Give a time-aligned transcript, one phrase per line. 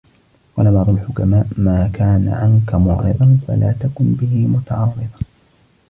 [0.57, 5.09] وَقَالَ بَعْضُ الْحُكَمَاءِ مَا كَانَ عَنْك مُعْرِضًا، فَلَا تَكُنْ بِهِ مُتَعَرِّضًا